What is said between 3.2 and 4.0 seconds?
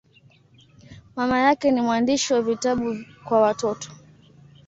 kwa watoto.